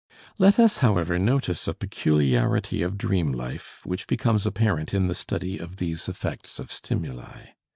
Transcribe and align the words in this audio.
Let 0.39 0.57
us, 0.57 0.77
however, 0.79 1.19
notice 1.19 1.67
a 1.67 1.75
peculiarity 1.75 2.81
of 2.81 2.97
dream 2.97 3.31
life 3.31 3.81
which 3.83 4.07
becomes 4.07 4.47
apparent 4.47 4.95
in 4.95 5.05
the 5.05 5.13
study 5.13 5.59
of 5.59 5.75
these 5.75 6.09
effects 6.09 6.57
of 6.57 6.71
stimuli. 6.71 7.49